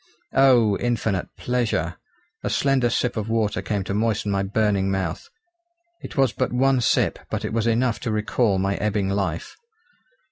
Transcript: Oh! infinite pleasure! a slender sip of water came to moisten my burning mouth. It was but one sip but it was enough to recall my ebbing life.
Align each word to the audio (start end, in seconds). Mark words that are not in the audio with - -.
Oh! 0.33 0.79
infinite 0.79 1.27
pleasure! 1.37 1.97
a 2.41 2.49
slender 2.49 2.89
sip 2.89 3.15
of 3.17 3.29
water 3.29 3.61
came 3.61 3.83
to 3.83 3.93
moisten 3.93 4.31
my 4.31 4.41
burning 4.41 4.89
mouth. 4.89 5.29
It 6.01 6.17
was 6.17 6.31
but 6.33 6.51
one 6.51 6.81
sip 6.81 7.19
but 7.29 7.45
it 7.45 7.53
was 7.53 7.67
enough 7.67 7.99
to 7.99 8.11
recall 8.11 8.57
my 8.57 8.77
ebbing 8.77 9.09
life. 9.09 9.55